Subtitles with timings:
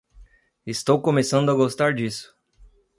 [0.65, 2.35] Estou começando a gostar disso.